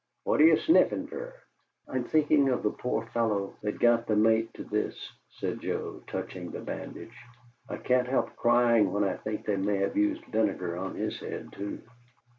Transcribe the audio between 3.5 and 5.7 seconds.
that got the mate to this," said